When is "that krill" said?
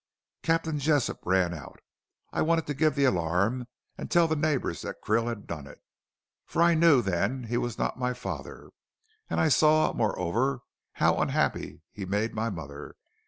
4.81-5.27